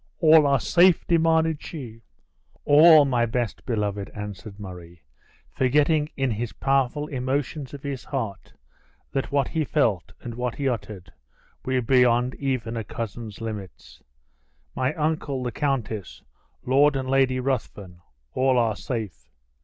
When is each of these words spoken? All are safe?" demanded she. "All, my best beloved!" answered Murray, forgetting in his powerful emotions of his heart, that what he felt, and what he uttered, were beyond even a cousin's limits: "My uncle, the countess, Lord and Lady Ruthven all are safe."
All 0.19 0.47
are 0.47 0.59
safe?" 0.59 1.05
demanded 1.05 1.61
she. 1.61 2.01
"All, 2.65 3.05
my 3.05 3.27
best 3.27 3.63
beloved!" 3.67 4.09
answered 4.15 4.59
Murray, 4.59 5.03
forgetting 5.51 6.09
in 6.17 6.31
his 6.31 6.53
powerful 6.53 7.05
emotions 7.09 7.71
of 7.75 7.83
his 7.83 8.05
heart, 8.05 8.51
that 9.11 9.31
what 9.31 9.49
he 9.49 9.63
felt, 9.63 10.13
and 10.19 10.33
what 10.33 10.55
he 10.55 10.67
uttered, 10.67 11.11
were 11.63 11.83
beyond 11.83 12.33
even 12.39 12.75
a 12.75 12.83
cousin's 12.83 13.41
limits: 13.41 14.01
"My 14.75 14.95
uncle, 14.95 15.43
the 15.43 15.51
countess, 15.51 16.23
Lord 16.65 16.95
and 16.95 17.07
Lady 17.07 17.39
Ruthven 17.39 18.01
all 18.33 18.57
are 18.57 18.75
safe." 18.75 19.29